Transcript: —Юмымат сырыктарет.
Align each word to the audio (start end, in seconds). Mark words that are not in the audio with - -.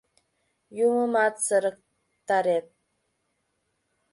—Юмымат 0.85 1.35
сырыктарет. 1.45 2.65